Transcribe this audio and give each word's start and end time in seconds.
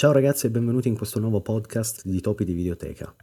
Ciao 0.00 0.12
ragazzi 0.12 0.46
e 0.46 0.50
benvenuti 0.50 0.88
in 0.88 0.96
questo 0.96 1.20
nuovo 1.20 1.42
podcast 1.42 2.06
di 2.06 2.22
Topi 2.22 2.46
di 2.46 2.54
Videoteca. 2.54 3.14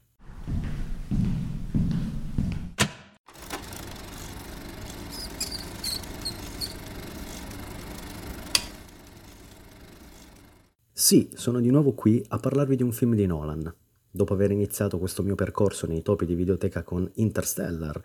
Sì, 10.92 11.32
sono 11.34 11.60
di 11.62 11.72
nuovo 11.72 11.94
qui 11.94 12.24
a 12.28 12.38
parlarvi 12.38 12.76
di 12.76 12.84
un 12.84 12.92
film 12.92 13.16
di 13.16 13.26
Nolan. 13.26 13.74
Dopo 14.12 14.34
aver 14.34 14.52
iniziato 14.52 15.00
questo 15.00 15.24
mio 15.24 15.34
percorso 15.34 15.88
nei 15.88 16.04
topi 16.04 16.28
di 16.28 16.36
videoteca 16.36 16.84
con 16.84 17.10
Interstellar, 17.16 18.00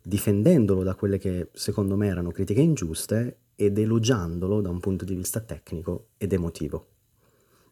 difendendolo 0.00 0.82
da 0.82 0.94
quelle 0.94 1.18
che 1.18 1.50
secondo 1.52 1.96
me 1.96 2.06
erano 2.06 2.30
critiche 2.30 2.62
ingiuste 2.62 3.40
ed 3.54 3.76
elogiandolo 3.76 4.62
da 4.62 4.70
un 4.70 4.80
punto 4.80 5.04
di 5.04 5.14
vista 5.14 5.40
tecnico 5.40 6.12
ed 6.16 6.32
emotivo 6.32 6.92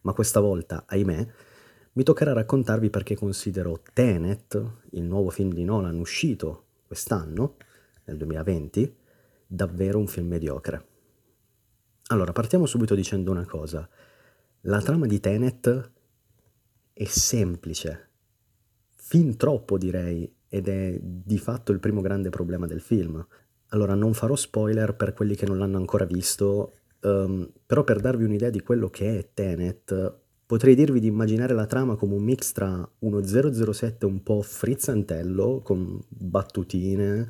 ma 0.05 0.13
questa 0.13 0.39
volta, 0.39 0.85
ahimè, 0.87 1.27
mi 1.93 2.03
toccherà 2.03 2.31
raccontarvi 2.31 2.89
perché 2.89 3.15
considero 3.15 3.81
Tenet, 3.91 4.63
il 4.91 5.03
nuovo 5.03 5.29
film 5.29 5.51
di 5.51 5.63
Nolan 5.63 5.97
uscito 5.97 6.65
quest'anno, 6.85 7.55
nel 8.05 8.17
2020, 8.17 8.95
davvero 9.47 9.97
un 9.97 10.05
film 10.07 10.27
mediocre. 10.27 10.85
Allora, 12.07 12.33
partiamo 12.33 12.67
subito 12.67 12.93
dicendo 12.93 13.31
una 13.31 13.45
cosa. 13.45 13.89
La 14.61 14.79
trama 14.79 15.07
di 15.07 15.19
Tenet 15.19 15.91
è 16.93 17.05
semplice, 17.05 18.09
fin 18.93 19.35
troppo 19.37 19.79
direi, 19.79 20.31
ed 20.47 20.67
è 20.67 20.99
di 21.01 21.39
fatto 21.39 21.71
il 21.71 21.79
primo 21.79 22.01
grande 22.01 22.29
problema 22.29 22.67
del 22.67 22.81
film. 22.81 23.25
Allora, 23.69 23.95
non 23.95 24.13
farò 24.13 24.35
spoiler 24.35 24.95
per 24.95 25.13
quelli 25.13 25.35
che 25.35 25.47
non 25.47 25.57
l'hanno 25.57 25.77
ancora 25.77 26.05
visto 26.05 26.73
Um, 27.01 27.49
però 27.65 27.83
per 27.83 27.99
darvi 27.99 28.23
un'idea 28.23 28.49
di 28.49 28.61
quello 28.61 28.89
che 28.89 29.19
è 29.19 29.29
Tenet, 29.33 30.13
potrei 30.45 30.75
dirvi 30.75 30.99
di 30.99 31.07
immaginare 31.07 31.53
la 31.53 31.65
trama 31.65 31.95
come 31.95 32.15
un 32.15 32.23
mix 32.23 32.51
tra 32.51 32.87
uno 32.99 33.21
007 33.23 34.05
un 34.05 34.21
po' 34.23 34.41
frizzantello, 34.41 35.61
con 35.63 35.99
battutine, 36.07 37.29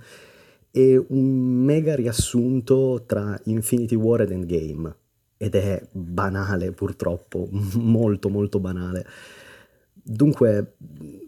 e 0.72 1.04
un 1.08 1.64
mega 1.64 1.96
riassunto 1.96 3.04
tra 3.06 3.40
Infinity 3.46 3.96
War 3.96 4.22
ed 4.22 4.32
Endgame. 4.32 4.96
Ed 5.38 5.56
è 5.56 5.88
banale 5.92 6.72
purtroppo, 6.72 7.48
molto 7.76 8.30
molto 8.30 8.60
banale. 8.60 9.06
Dunque, 10.08 10.76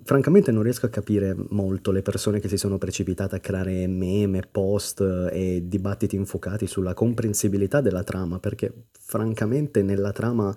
francamente 0.04 0.52
non 0.52 0.62
riesco 0.62 0.86
a 0.86 0.90
capire 0.90 1.36
molto 1.50 1.90
le 1.90 2.04
persone 2.04 2.40
che 2.40 2.48
si 2.48 2.58
sono 2.58 2.78
precipitate 2.78 3.36
a 3.36 3.40
creare 3.40 3.88
meme, 3.88 4.42
post 4.42 5.02
e 5.32 5.64
dibattiti 5.66 6.16
infuocati 6.16 6.68
sulla 6.68 6.94
comprensibilità 6.94 7.82
della 7.82 8.04
trama, 8.04 8.38
perché 8.38 8.72
francamente 8.92 9.82
nella 9.82 10.12
trama 10.12 10.56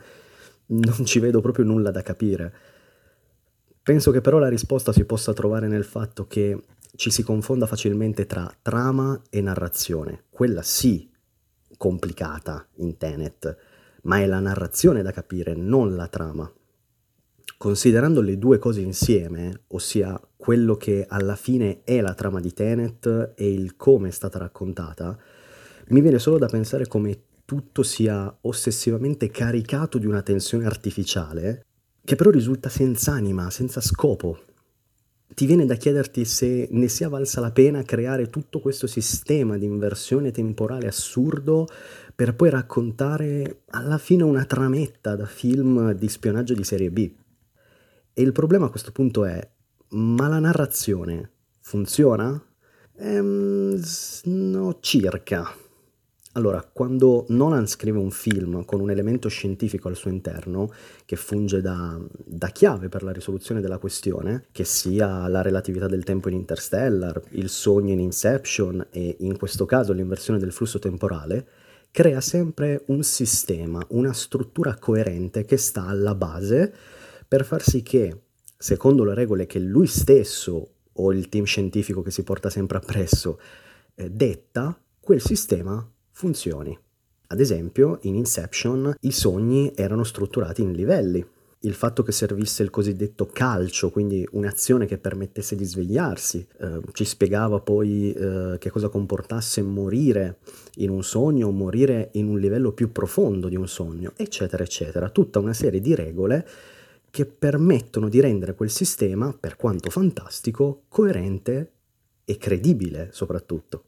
non 0.66 1.06
ci 1.06 1.18
vedo 1.18 1.40
proprio 1.40 1.64
nulla 1.64 1.90
da 1.90 2.02
capire. 2.02 2.52
Penso 3.82 4.10
che 4.10 4.20
però 4.20 4.36
la 4.36 4.50
risposta 4.50 4.92
si 4.92 5.06
possa 5.06 5.32
trovare 5.32 5.66
nel 5.66 5.84
fatto 5.84 6.26
che 6.26 6.62
ci 6.96 7.10
si 7.10 7.22
confonda 7.22 7.64
facilmente 7.64 8.26
tra 8.26 8.54
trama 8.60 9.18
e 9.30 9.40
narrazione. 9.40 10.24
Quella 10.28 10.60
sì, 10.60 11.10
complicata 11.78 12.68
in 12.76 12.98
Tenet, 12.98 13.56
ma 14.02 14.20
è 14.20 14.26
la 14.26 14.40
narrazione 14.40 15.00
da 15.00 15.10
capire, 15.10 15.54
non 15.54 15.96
la 15.96 16.08
trama. 16.08 16.52
Considerando 17.56 18.20
le 18.20 18.38
due 18.38 18.58
cose 18.58 18.80
insieme, 18.80 19.62
ossia 19.68 20.18
quello 20.36 20.76
che 20.76 21.04
alla 21.06 21.36
fine 21.36 21.82
è 21.84 22.00
la 22.00 22.14
trama 22.14 22.40
di 22.40 22.52
Tenet 22.52 23.32
e 23.34 23.52
il 23.52 23.76
come 23.76 24.08
è 24.08 24.12
stata 24.12 24.38
raccontata, 24.38 25.18
mi 25.88 26.00
viene 26.00 26.18
solo 26.18 26.38
da 26.38 26.46
pensare 26.46 26.86
come 26.86 27.18
tutto 27.44 27.82
sia 27.82 28.34
ossessivamente 28.42 29.30
caricato 29.30 29.98
di 29.98 30.06
una 30.06 30.22
tensione 30.22 30.64
artificiale, 30.64 31.64
che 32.04 32.16
però 32.16 32.30
risulta 32.30 32.68
senza 32.68 33.12
anima, 33.12 33.50
senza 33.50 33.80
scopo. 33.80 34.38
Ti 35.32 35.46
viene 35.46 35.66
da 35.66 35.74
chiederti 35.74 36.24
se 36.24 36.68
ne 36.70 36.88
sia 36.88 37.08
valsa 37.08 37.40
la 37.40 37.52
pena 37.52 37.82
creare 37.82 38.30
tutto 38.30 38.60
questo 38.60 38.86
sistema 38.86 39.58
di 39.58 39.64
inversione 39.64 40.30
temporale 40.30 40.86
assurdo 40.86 41.66
per 42.14 42.34
poi 42.34 42.50
raccontare 42.50 43.62
alla 43.70 43.98
fine 43.98 44.22
una 44.22 44.44
trametta 44.44 45.14
da 45.14 45.26
film 45.26 45.92
di 45.92 46.08
spionaggio 46.08 46.54
di 46.54 46.64
serie 46.64 46.90
B. 46.90 47.10
E 48.12 48.22
il 48.22 48.32
problema 48.32 48.66
a 48.66 48.70
questo 48.70 48.92
punto 48.92 49.24
è, 49.24 49.48
ma 49.90 50.28
la 50.28 50.38
narrazione 50.38 51.30
funziona? 51.60 52.42
Ehm, 52.96 53.80
no, 54.24 54.78
circa. 54.80 55.68
Allora, 56.34 56.62
quando 56.62 57.24
Nolan 57.30 57.66
scrive 57.66 57.98
un 57.98 58.12
film 58.12 58.64
con 58.64 58.80
un 58.80 58.90
elemento 58.90 59.28
scientifico 59.28 59.88
al 59.88 59.96
suo 59.96 60.10
interno, 60.10 60.72
che 61.04 61.16
funge 61.16 61.60
da, 61.60 61.98
da, 62.24 62.48
chiave 62.48 62.88
per 62.88 63.02
la 63.02 63.10
risoluzione 63.10 63.60
della 63.60 63.78
questione, 63.78 64.44
che 64.52 64.64
sia 64.64 65.26
la 65.26 65.42
relatività 65.42 65.88
del 65.88 66.04
tempo 66.04 66.28
in 66.28 66.36
Interstellar, 66.36 67.20
il 67.30 67.48
sogno 67.48 67.92
in 67.92 67.98
Inception 67.98 68.86
e 68.90 69.16
in 69.20 69.36
questo 69.38 69.66
caso 69.66 69.92
l'inversione 69.92 70.38
del 70.38 70.52
flusso 70.52 70.78
temporale, 70.78 71.46
crea 71.90 72.20
sempre 72.20 72.84
un 72.86 73.02
sistema, 73.02 73.84
una 73.88 74.12
struttura 74.12 74.76
coerente 74.76 75.44
che 75.44 75.56
sta 75.56 75.86
alla 75.86 76.14
base 76.14 76.72
per 77.30 77.44
far 77.44 77.62
sì 77.62 77.84
che, 77.84 78.22
secondo 78.58 79.04
le 79.04 79.14
regole 79.14 79.46
che 79.46 79.60
lui 79.60 79.86
stesso 79.86 80.68
o 80.92 81.12
il 81.12 81.28
team 81.28 81.44
scientifico 81.44 82.02
che 82.02 82.10
si 82.10 82.24
porta 82.24 82.50
sempre 82.50 82.78
appresso 82.78 83.38
eh, 83.94 84.10
detta, 84.10 84.76
quel 84.98 85.20
sistema 85.20 85.88
funzioni. 86.10 86.76
Ad 87.28 87.38
esempio, 87.38 88.00
in 88.02 88.16
Inception 88.16 88.96
i 89.02 89.12
sogni 89.12 89.70
erano 89.76 90.02
strutturati 90.02 90.62
in 90.62 90.72
livelli. 90.72 91.24
Il 91.60 91.74
fatto 91.74 92.02
che 92.02 92.10
servisse 92.10 92.64
il 92.64 92.70
cosiddetto 92.70 93.26
calcio, 93.26 93.90
quindi 93.90 94.26
un'azione 94.32 94.86
che 94.86 94.98
permettesse 94.98 95.54
di 95.54 95.64
svegliarsi, 95.64 96.44
eh, 96.58 96.80
ci 96.90 97.04
spiegava 97.04 97.60
poi 97.60 98.12
eh, 98.12 98.56
che 98.58 98.70
cosa 98.70 98.88
comportasse 98.88 99.62
morire 99.62 100.38
in 100.78 100.90
un 100.90 101.04
sogno 101.04 101.46
o 101.46 101.52
morire 101.52 102.08
in 102.14 102.26
un 102.26 102.40
livello 102.40 102.72
più 102.72 102.90
profondo 102.90 103.48
di 103.48 103.54
un 103.54 103.68
sogno, 103.68 104.14
eccetera, 104.16 104.64
eccetera. 104.64 105.10
Tutta 105.10 105.38
una 105.38 105.52
serie 105.52 105.80
di 105.80 105.94
regole 105.94 106.44
che 107.10 107.26
permettono 107.26 108.08
di 108.08 108.20
rendere 108.20 108.54
quel 108.54 108.70
sistema, 108.70 109.32
per 109.32 109.56
quanto 109.56 109.90
fantastico, 109.90 110.84
coerente 110.88 111.72
e 112.24 112.36
credibile 112.36 113.08
soprattutto. 113.12 113.84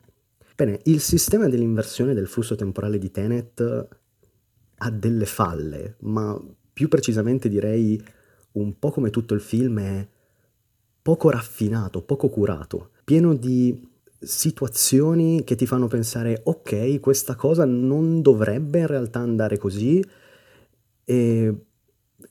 Bene, 0.54 0.80
il 0.84 1.00
sistema 1.00 1.48
dell'inversione 1.48 2.14
del 2.14 2.26
flusso 2.26 2.54
temporale 2.54 2.98
di 2.98 3.10
Tenet 3.10 3.88
ha 4.76 4.90
delle 4.90 5.26
falle, 5.26 5.96
ma 6.00 6.38
più 6.72 6.88
precisamente 6.88 7.48
direi 7.48 8.02
un 8.52 8.78
po' 8.78 8.90
come 8.90 9.10
tutto 9.10 9.34
il 9.34 9.40
film 9.40 9.80
è 9.80 10.08
poco 11.00 11.30
raffinato, 11.30 12.02
poco 12.02 12.28
curato, 12.28 12.90
pieno 13.04 13.34
di 13.34 13.90
situazioni 14.18 15.42
che 15.42 15.56
ti 15.56 15.66
fanno 15.66 15.88
pensare 15.88 16.40
ok, 16.44 17.00
questa 17.00 17.34
cosa 17.34 17.64
non 17.64 18.22
dovrebbe 18.22 18.80
in 18.80 18.86
realtà 18.86 19.18
andare 19.18 19.58
così 19.58 20.04
e 21.04 21.54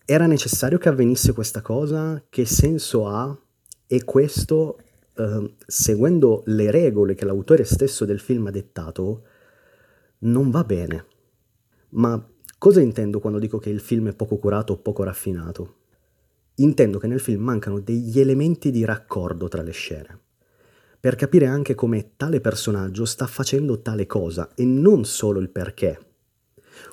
era 0.05 0.25
necessario 0.25 0.77
che 0.77 0.89
avvenisse 0.89 1.33
questa 1.33 1.61
cosa? 1.61 2.23
Che 2.29 2.45
senso 2.45 3.07
ha? 3.07 3.37
E 3.87 4.03
questo, 4.03 4.79
eh, 5.15 5.55
seguendo 5.65 6.43
le 6.45 6.71
regole 6.71 7.15
che 7.15 7.25
l'autore 7.25 7.63
stesso 7.63 8.05
del 8.05 8.19
film 8.19 8.47
ha 8.47 8.51
dettato, 8.51 9.23
non 10.19 10.49
va 10.49 10.63
bene. 10.63 11.05
Ma 11.89 12.23
cosa 12.57 12.81
intendo 12.81 13.19
quando 13.19 13.39
dico 13.39 13.57
che 13.57 13.69
il 13.69 13.79
film 13.79 14.09
è 14.09 14.13
poco 14.13 14.37
curato 14.37 14.73
o 14.73 14.77
poco 14.77 15.03
raffinato? 15.03 15.75
Intendo 16.55 16.99
che 16.99 17.07
nel 17.07 17.19
film 17.19 17.43
mancano 17.43 17.79
degli 17.79 18.19
elementi 18.19 18.71
di 18.71 18.85
raccordo 18.85 19.47
tra 19.47 19.61
le 19.61 19.71
scene, 19.71 20.19
per 20.99 21.15
capire 21.15 21.47
anche 21.47 21.75
come 21.75 22.11
tale 22.15 22.39
personaggio 22.39 23.05
sta 23.05 23.25
facendo 23.25 23.81
tale 23.81 24.05
cosa 24.05 24.53
e 24.55 24.63
non 24.65 25.05
solo 25.05 25.39
il 25.39 25.49
perché. 25.49 26.10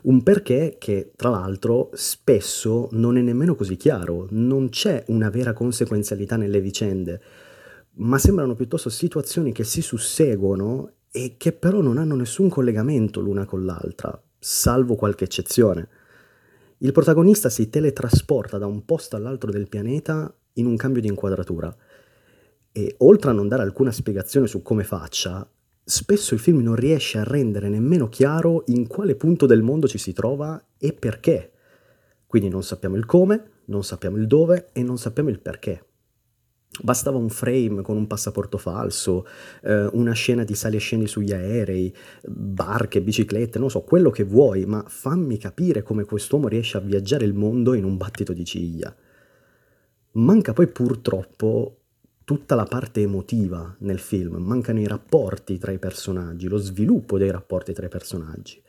Un 0.03 0.22
perché 0.22 0.76
che, 0.78 1.12
tra 1.16 1.28
l'altro, 1.28 1.91
spesso 1.93 2.88
non 2.93 3.16
è 3.16 3.21
nemmeno 3.21 3.54
così 3.54 3.77
chiaro, 3.77 4.27
non 4.30 4.68
c'è 4.68 5.04
una 5.09 5.30
vera 5.30 5.53
conseguenzialità 5.53 6.36
nelle 6.36 6.60
vicende, 6.60 7.21
ma 7.95 8.18
sembrano 8.18 8.54
piuttosto 8.54 8.91
situazioni 8.91 9.53
che 9.53 9.65
si 9.65 9.83
susseguono 9.83 10.92
e 11.10 11.34
che 11.36 11.53
però 11.53 11.80
non 11.80 11.98
hanno 11.98 12.15
nessun 12.15 12.48
collegamento 12.48 13.21
l'una 13.21 13.45
con 13.45 13.65
l'altra, 13.65 14.21
salvo 14.39 14.95
qualche 14.95 15.24
eccezione. 15.24 15.89
Il 16.78 16.92
protagonista 16.92 17.48
si 17.48 17.68
teletrasporta 17.68 18.57
da 18.57 18.66
un 18.66 18.84
posto 18.84 19.16
all'altro 19.16 19.51
del 19.51 19.68
pianeta 19.68 20.33
in 20.54 20.66
un 20.66 20.77
cambio 20.77 21.03
di 21.03 21.09
inquadratura 21.09 21.74
e 22.71 22.95
oltre 22.98 23.30
a 23.30 23.33
non 23.33 23.48
dare 23.48 23.62
alcuna 23.62 23.91
spiegazione 23.91 24.47
su 24.47 24.62
come 24.62 24.84
faccia, 24.84 25.48
spesso 25.88 26.34
il 26.34 26.40
film 26.40 26.60
non 26.60 26.74
riesce 26.74 27.16
a 27.16 27.24
rendere 27.24 27.70
nemmeno 27.70 28.10
chiaro 28.10 28.64
in 28.66 28.86
quale 28.86 29.14
punto 29.14 29.46
del 29.46 29.62
mondo 29.62 29.88
ci 29.88 29.96
si 29.96 30.12
trova 30.12 30.62
e 30.76 30.92
perché. 30.92 31.52
Quindi 32.26 32.50
non 32.50 32.62
sappiamo 32.62 32.96
il 32.96 33.06
come, 33.06 33.62
non 33.66 33.82
sappiamo 33.82 34.18
il 34.18 34.26
dove 34.26 34.68
e 34.72 34.82
non 34.82 34.98
sappiamo 34.98 35.30
il 35.30 35.40
perché. 35.40 35.84
Bastava 36.82 37.16
un 37.16 37.30
frame 37.30 37.80
con 37.80 37.96
un 37.96 38.06
passaporto 38.06 38.58
falso, 38.58 39.26
eh, 39.62 39.88
una 39.92 40.12
scena 40.12 40.44
di 40.44 40.54
sali 40.54 40.76
e 40.76 40.80
scendi 40.80 41.06
sugli 41.06 41.32
aerei, 41.32 41.92
barche, 42.22 43.00
biciclette, 43.00 43.58
non 43.58 43.70
so, 43.70 43.80
quello 43.80 44.10
che 44.10 44.24
vuoi, 44.24 44.66
ma 44.66 44.84
fammi 44.86 45.38
capire 45.38 45.82
come 45.82 46.04
quest'uomo 46.04 46.48
riesce 46.48 46.76
a 46.76 46.80
viaggiare 46.80 47.24
il 47.24 47.32
mondo 47.32 47.72
in 47.72 47.84
un 47.84 47.96
battito 47.96 48.34
di 48.34 48.44
ciglia. 48.44 48.94
Manca 50.12 50.52
poi 50.52 50.66
purtroppo 50.66 51.78
tutta 52.28 52.54
la 52.54 52.65
parte 52.65 53.01
emotiva 53.01 53.75
nel 53.78 53.98
film, 53.98 54.36
mancano 54.36 54.80
i 54.80 54.86
rapporti 54.86 55.57
tra 55.57 55.72
i 55.72 55.78
personaggi, 55.78 56.47
lo 56.47 56.59
sviluppo 56.59 57.16
dei 57.16 57.30
rapporti 57.30 57.72
tra 57.72 57.86
i 57.86 57.89
personaggi. 57.89 58.60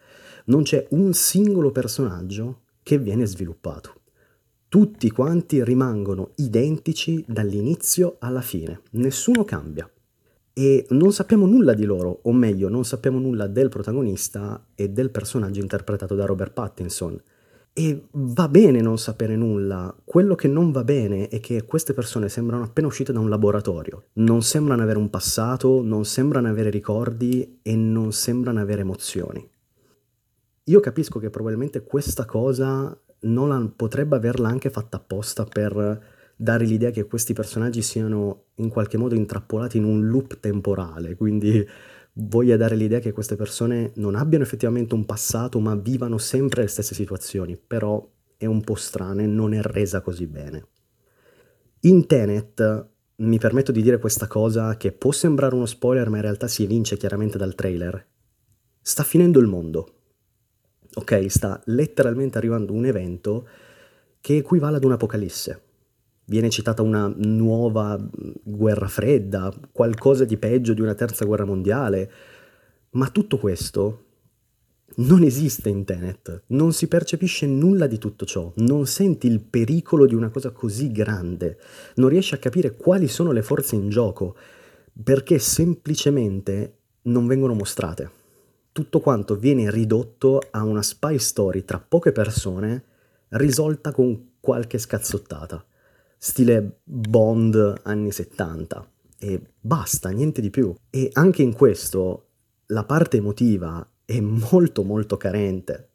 Non 0.45 0.63
c'è 0.63 0.87
un 0.91 1.11
singolo 1.11 1.69
personaggio 1.69 2.61
che 2.81 2.97
viene 2.97 3.25
sviluppato 3.25 3.95
tutti 4.69 5.09
quanti 5.09 5.63
rimangono 5.63 6.33
identici 6.35 7.25
dall'inizio 7.27 8.17
alla 8.19 8.41
fine, 8.41 8.81
nessuno 8.91 9.43
cambia. 9.43 9.89
E 10.53 10.85
non 10.89 11.11
sappiamo 11.11 11.47
nulla 11.47 11.73
di 11.73 11.85
loro, 11.85 12.19
o 12.21 12.31
meglio, 12.31 12.69
non 12.69 12.85
sappiamo 12.85 13.17
nulla 13.17 13.47
del 13.47 13.69
protagonista 13.69 14.67
e 14.75 14.89
del 14.89 15.09
personaggio 15.09 15.59
interpretato 15.59 16.13
da 16.13 16.25
Robert 16.25 16.53
Pattinson. 16.53 17.19
E 17.79 18.07
va 18.11 18.49
bene 18.49 18.81
non 18.81 18.97
sapere 18.97 19.37
nulla, 19.37 19.95
quello 20.03 20.35
che 20.35 20.49
non 20.49 20.73
va 20.73 20.83
bene 20.83 21.29
è 21.29 21.39
che 21.39 21.63
queste 21.63 21.93
persone 21.93 22.27
sembrano 22.27 22.65
appena 22.65 22.87
uscite 22.87 23.13
da 23.13 23.21
un 23.21 23.29
laboratorio, 23.29 24.07
non 24.15 24.41
sembrano 24.41 24.81
avere 24.81 24.97
un 24.97 25.09
passato, 25.09 25.81
non 25.81 26.03
sembrano 26.03 26.49
avere 26.49 26.71
ricordi 26.71 27.59
e 27.61 27.77
non 27.77 28.11
sembrano 28.11 28.59
avere 28.59 28.81
emozioni. 28.81 29.49
Io 30.65 30.79
capisco 30.81 31.19
che 31.19 31.29
probabilmente 31.29 31.81
questa 31.83 32.25
cosa 32.25 32.93
Nolan 33.21 33.73
potrebbe 33.77 34.17
averla 34.17 34.49
anche 34.49 34.69
fatta 34.69 34.97
apposta 34.97 35.45
per 35.45 36.03
dare 36.35 36.65
l'idea 36.65 36.91
che 36.91 37.05
questi 37.05 37.31
personaggi 37.31 37.81
siano 37.81 38.47
in 38.55 38.67
qualche 38.67 38.97
modo 38.97 39.15
intrappolati 39.15 39.77
in 39.77 39.85
un 39.85 40.05
loop 40.05 40.41
temporale, 40.41 41.15
quindi 41.15 41.65
voglia 42.13 42.57
dare 42.57 42.75
l'idea 42.75 42.99
che 42.99 43.11
queste 43.11 43.35
persone 43.35 43.91
non 43.95 44.15
abbiano 44.15 44.43
effettivamente 44.43 44.93
un 44.93 45.05
passato 45.05 45.59
ma 45.59 45.75
vivano 45.75 46.17
sempre 46.17 46.63
le 46.63 46.67
stesse 46.67 46.93
situazioni, 46.93 47.57
però 47.57 48.05
è 48.37 48.45
un 48.45 48.61
po' 48.61 48.75
strana 48.75 49.21
e 49.21 49.27
non 49.27 49.53
è 49.53 49.61
resa 49.61 50.01
così 50.01 50.27
bene. 50.27 50.67
In 51.81 52.05
Tenet 52.07 52.87
mi 53.17 53.37
permetto 53.37 53.71
di 53.71 53.81
dire 53.81 53.99
questa 53.99 54.27
cosa 54.27 54.77
che 54.77 54.91
può 54.91 55.11
sembrare 55.11 55.55
uno 55.55 55.65
spoiler 55.65 56.09
ma 56.09 56.17
in 56.17 56.23
realtà 56.23 56.47
si 56.47 56.63
evince 56.63 56.97
chiaramente 56.97 57.37
dal 57.37 57.55
trailer. 57.55 58.05
Sta 58.81 59.03
finendo 59.03 59.39
il 59.39 59.47
mondo 59.47 59.93
ok? 60.93 61.25
Sta 61.29 61.61
letteralmente 61.65 62.37
arrivando 62.37 62.73
un 62.73 62.85
evento 62.85 63.47
che 64.21 64.37
equivale 64.37 64.77
ad 64.77 64.83
un'apocalisse. 64.83 65.63
Viene 66.29 66.51
citata 66.51 66.83
una 66.83 67.11
nuova 67.17 67.99
guerra 68.43 68.87
fredda, 68.87 69.51
qualcosa 69.71 70.25
di 70.25 70.37
peggio 70.37 70.75
di 70.75 70.81
una 70.81 70.93
terza 70.93 71.25
guerra 71.25 71.43
mondiale, 71.43 72.11
ma 72.91 73.09
tutto 73.09 73.39
questo 73.39 74.03
non 74.97 75.23
esiste 75.23 75.69
in 75.69 75.85
Tenet, 75.85 76.43
non 76.49 76.71
si 76.71 76.87
percepisce 76.87 77.47
nulla 77.47 77.87
di 77.87 77.97
tutto 77.97 78.25
ciò, 78.25 78.53
non 78.57 78.85
senti 78.85 79.25
il 79.25 79.39
pericolo 79.41 80.05
di 80.05 80.13
una 80.13 80.29
cosa 80.29 80.51
così 80.51 80.91
grande, 80.91 81.57
non 81.95 82.09
riesci 82.09 82.35
a 82.35 82.39
capire 82.39 82.75
quali 82.75 83.07
sono 83.07 83.31
le 83.31 83.41
forze 83.41 83.73
in 83.73 83.89
gioco, 83.89 84.35
perché 85.03 85.39
semplicemente 85.39 86.77
non 87.03 87.25
vengono 87.25 87.55
mostrate. 87.55 88.11
Tutto 88.71 88.99
quanto 88.99 89.35
viene 89.35 89.71
ridotto 89.71 90.39
a 90.51 90.63
una 90.63 90.83
spy 90.83 91.17
story 91.17 91.65
tra 91.65 91.79
poche 91.79 92.11
persone 92.11 92.83
risolta 93.29 93.91
con 93.91 94.33
qualche 94.39 94.77
scazzottata, 94.77 95.65
stile 96.21 96.81
Bond 96.83 97.79
anni 97.83 98.11
70 98.11 98.91
e 99.17 99.41
basta, 99.59 100.09
niente 100.09 100.41
di 100.41 100.49
più. 100.49 100.75
E 100.89 101.09
anche 101.13 101.41
in 101.41 101.53
questo 101.53 102.27
la 102.67 102.83
parte 102.83 103.17
emotiva 103.17 103.87
è 104.03 104.19
molto 104.19 104.83
molto 104.83 105.15
carente. 105.15 105.87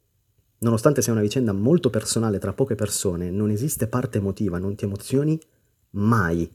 Nonostante 0.59 1.03
sia 1.03 1.11
una 1.11 1.21
vicenda 1.21 1.53
molto 1.53 1.91
personale 1.91 2.39
tra 2.39 2.53
poche 2.53 2.75
persone, 2.75 3.29
non 3.29 3.51
esiste 3.51 3.87
parte 3.87 4.17
emotiva, 4.17 4.57
non 4.57 4.75
ti 4.75 4.85
emozioni 4.85 5.39
mai. 5.91 6.51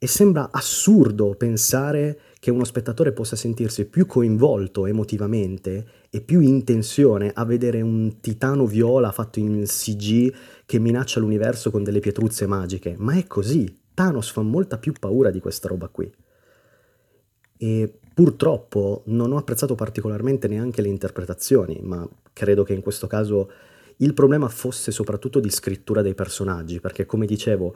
E 0.00 0.06
sembra 0.06 0.48
assurdo 0.50 1.34
pensare 1.34 2.20
che 2.40 2.50
uno 2.50 2.64
spettatore 2.64 3.12
possa 3.12 3.36
sentirsi 3.36 3.84
più 3.84 4.06
coinvolto 4.06 4.86
emotivamente 4.86 5.86
e 6.10 6.20
più 6.22 6.40
in 6.40 6.64
tensione 6.64 7.30
a 7.34 7.44
vedere 7.44 7.80
un 7.82 8.20
titano 8.20 8.66
viola 8.66 9.12
fatto 9.12 9.38
in 9.38 9.64
CG 9.64 10.34
che 10.64 10.78
minaccia 10.78 11.20
l'universo 11.20 11.70
con 11.70 11.82
delle 11.82 12.00
pietruzze 12.00 12.46
magiche. 12.46 12.94
Ma 12.98 13.14
è 13.14 13.26
così. 13.26 13.80
Thanos 13.92 14.30
fa 14.30 14.42
molta 14.42 14.78
più 14.78 14.92
paura 14.98 15.30
di 15.30 15.40
questa 15.40 15.68
roba 15.68 15.88
qui. 15.88 16.10
E 17.58 17.98
purtroppo 18.14 19.02
non 19.06 19.32
ho 19.32 19.36
apprezzato 19.36 19.74
particolarmente 19.74 20.48
neanche 20.48 20.80
le 20.80 20.88
interpretazioni, 20.88 21.80
ma 21.82 22.08
credo 22.32 22.62
che 22.62 22.72
in 22.72 22.80
questo 22.80 23.06
caso 23.06 23.50
il 23.96 24.14
problema 24.14 24.48
fosse 24.48 24.92
soprattutto 24.92 25.40
di 25.40 25.50
scrittura 25.50 26.02
dei 26.02 26.14
personaggi, 26.14 26.80
perché 26.80 27.04
come 27.04 27.26
dicevo, 27.26 27.74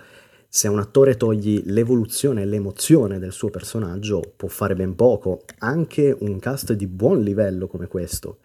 se 0.54 0.69
un 0.69 0.78
attore 0.78 1.16
togli 1.16 1.62
l'evoluzione 1.64 2.43
e 2.43 2.44
l'emozione 2.44 3.19
del 3.19 3.32
suo 3.32 3.49
personaggio, 3.49 4.20
può 4.37 4.49
fare 4.49 4.75
ben 4.75 4.94
poco, 4.94 5.44
anche 5.60 6.14
un 6.20 6.38
cast 6.40 6.75
di 6.75 6.87
buon 6.87 7.22
livello 7.22 7.66
come 7.69 7.87
questo. 7.87 8.40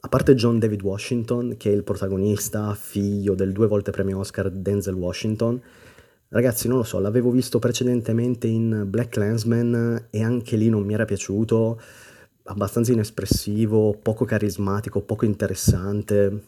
A 0.00 0.08
parte 0.08 0.34
John 0.34 0.58
David 0.58 0.82
Washington, 0.82 1.54
che 1.56 1.70
è 1.70 1.72
il 1.72 1.84
protagonista, 1.84 2.74
figlio 2.74 3.36
del 3.36 3.52
due 3.52 3.68
volte 3.68 3.92
premio 3.92 4.18
Oscar 4.18 4.50
Denzel 4.50 4.94
Washington, 4.94 5.62
ragazzi 6.30 6.66
non 6.66 6.78
lo 6.78 6.82
so, 6.82 6.98
l'avevo 6.98 7.30
visto 7.30 7.60
precedentemente 7.60 8.48
in 8.48 8.86
Black 8.88 9.10
Clansman 9.10 10.08
e 10.10 10.20
anche 10.20 10.56
lì 10.56 10.68
non 10.68 10.82
mi 10.82 10.94
era 10.94 11.04
piaciuto, 11.04 11.80
abbastanza 12.42 12.90
inespressivo, 12.90 13.96
poco 14.02 14.24
carismatico, 14.24 15.00
poco 15.02 15.26
interessante, 15.26 16.42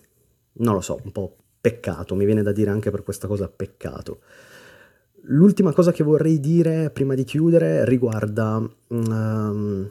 non 0.55 0.75
lo 0.75 0.81
so, 0.81 0.99
un 1.05 1.13
po' 1.13 1.37
peccato, 1.61 2.17
mi 2.17 2.25
viene 2.25 2.43
da 2.43 2.51
dire 2.51 2.71
anche 2.71 2.91
per 2.91 3.05
questa 3.05 3.29
cosa 3.29 3.49
peccato. 3.49 4.19
L'ultima 5.29 5.73
cosa 5.73 5.91
che 5.91 6.05
vorrei 6.05 6.39
dire 6.39 6.91
prima 6.91 7.15
di 7.15 7.25
chiudere 7.25 7.87
riguarda 7.87 8.57
um, 8.89 9.91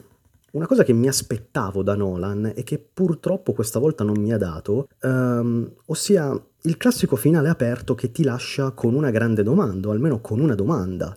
una 0.52 0.66
cosa 0.66 0.84
che 0.84 0.92
mi 0.92 1.08
aspettavo 1.08 1.82
da 1.82 1.96
Nolan 1.96 2.52
e 2.54 2.62
che 2.62 2.78
purtroppo 2.78 3.52
questa 3.52 3.80
volta 3.80 4.04
non 4.04 4.20
mi 4.20 4.32
ha 4.32 4.38
dato, 4.38 4.86
um, 5.02 5.68
ossia 5.86 6.40
il 6.62 6.76
classico 6.76 7.16
finale 7.16 7.48
aperto 7.48 7.96
che 7.96 8.12
ti 8.12 8.22
lascia 8.22 8.70
con 8.70 8.94
una 8.94 9.10
grande 9.10 9.42
domanda, 9.42 9.88
o 9.88 9.90
almeno 9.90 10.20
con 10.20 10.38
una 10.38 10.54
domanda. 10.54 11.16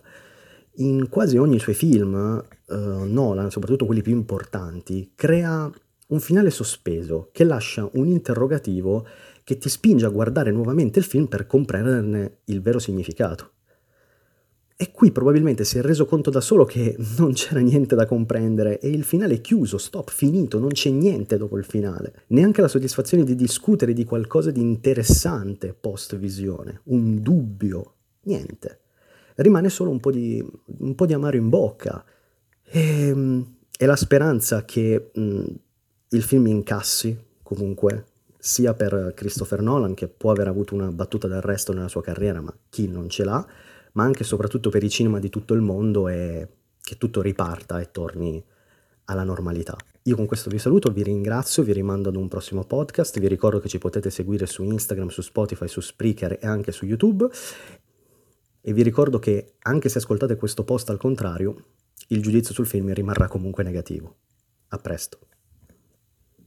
In 0.80 1.08
quasi 1.08 1.36
ogni 1.36 1.60
suo 1.60 1.72
film, 1.72 2.42
uh, 2.66 2.74
Nolan, 2.74 3.52
soprattutto 3.52 3.86
quelli 3.86 4.02
più 4.02 4.14
importanti, 4.14 5.12
crea 5.14 5.70
un 6.08 6.20
finale 6.20 6.50
sospeso 6.50 7.28
che 7.32 7.44
lascia 7.44 7.88
un 7.92 8.08
interrogativo 8.08 9.06
che 9.44 9.58
ti 9.58 9.68
spinge 9.68 10.06
a 10.06 10.10
guardare 10.10 10.50
nuovamente 10.50 10.98
il 10.98 11.04
film 11.04 11.26
per 11.26 11.46
comprenderne 11.46 12.38
il 12.46 12.60
vero 12.60 12.80
significato. 12.80 13.52
E 14.80 14.92
qui 14.92 15.10
probabilmente 15.10 15.64
si 15.64 15.76
è 15.76 15.82
reso 15.82 16.06
conto 16.06 16.30
da 16.30 16.40
solo 16.40 16.64
che 16.64 16.94
non 17.18 17.32
c'era 17.32 17.58
niente 17.58 17.96
da 17.96 18.06
comprendere 18.06 18.78
e 18.78 18.88
il 18.88 19.02
finale 19.02 19.34
è 19.34 19.40
chiuso, 19.40 19.76
stop, 19.76 20.08
finito, 20.08 20.60
non 20.60 20.68
c'è 20.68 20.88
niente 20.88 21.36
dopo 21.36 21.58
il 21.58 21.64
finale. 21.64 22.22
Neanche 22.28 22.60
la 22.60 22.68
soddisfazione 22.68 23.24
di 23.24 23.34
discutere 23.34 23.92
di 23.92 24.04
qualcosa 24.04 24.52
di 24.52 24.60
interessante 24.60 25.74
post 25.74 26.16
visione, 26.16 26.82
un 26.84 27.20
dubbio, 27.20 27.94
niente. 28.22 28.78
Rimane 29.34 29.68
solo 29.68 29.90
un 29.90 29.98
po' 29.98 30.12
di, 30.12 30.46
un 30.78 30.94
po 30.94 31.06
di 31.06 31.12
amaro 31.12 31.36
in 31.36 31.48
bocca 31.48 32.04
e, 32.62 33.08
ehm, 33.08 33.56
e 33.76 33.84
la 33.84 33.96
speranza 33.96 34.64
che 34.64 35.10
mh, 35.12 35.44
il 36.10 36.22
film 36.22 36.46
incassi 36.46 37.18
comunque 37.42 38.04
sia 38.38 38.74
per 38.74 39.12
Christopher 39.16 39.60
Nolan 39.60 39.94
che 39.94 40.06
può 40.06 40.30
aver 40.30 40.46
avuto 40.46 40.76
una 40.76 40.92
battuta 40.92 41.26
d'arresto 41.26 41.72
nella 41.72 41.88
sua 41.88 42.02
carriera 42.02 42.40
ma 42.40 42.56
chi 42.68 42.86
non 42.86 43.08
ce 43.08 43.24
l'ha 43.24 43.44
ma 43.92 44.04
anche 44.04 44.22
e 44.22 44.26
soprattutto 44.26 44.70
per 44.70 44.82
i 44.82 44.90
cinema 44.90 45.18
di 45.18 45.28
tutto 45.28 45.54
il 45.54 45.60
mondo 45.60 46.08
e 46.08 46.48
che 46.80 46.96
tutto 46.96 47.20
riparta 47.20 47.80
e 47.80 47.90
torni 47.90 48.42
alla 49.04 49.24
normalità. 49.24 49.76
Io 50.02 50.16
con 50.16 50.26
questo 50.26 50.48
vi 50.48 50.58
saluto, 50.58 50.90
vi 50.90 51.02
ringrazio, 51.02 51.62
vi 51.62 51.72
rimando 51.72 52.08
ad 52.08 52.16
un 52.16 52.28
prossimo 52.28 52.64
podcast, 52.64 53.18
vi 53.18 53.28
ricordo 53.28 53.58
che 53.58 53.68
ci 53.68 53.78
potete 53.78 54.10
seguire 54.10 54.46
su 54.46 54.62
Instagram, 54.62 55.08
su 55.08 55.20
Spotify, 55.20 55.68
su 55.68 55.80
Spreaker 55.80 56.38
e 56.40 56.46
anche 56.46 56.72
su 56.72 56.86
YouTube 56.86 57.28
e 58.60 58.72
vi 58.72 58.82
ricordo 58.82 59.18
che 59.18 59.54
anche 59.60 59.88
se 59.88 59.98
ascoltate 59.98 60.36
questo 60.36 60.64
post 60.64 60.90
al 60.90 60.98
contrario, 60.98 61.56
il 62.08 62.22
giudizio 62.22 62.54
sul 62.54 62.66
film 62.66 62.92
rimarrà 62.92 63.28
comunque 63.28 63.62
negativo. 63.62 64.16
A 64.68 64.78
presto. 64.78 65.18